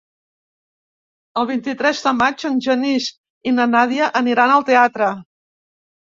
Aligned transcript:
El 1.41 1.45
vint-i-tres 1.49 2.01
de 2.05 2.13
maig 2.21 2.47
en 2.51 2.57
Genís 2.69 3.11
i 3.53 3.55
na 3.59 3.69
Nàdia 3.75 4.09
aniran 4.23 4.57
al 4.57 4.67
teatre. 4.73 5.13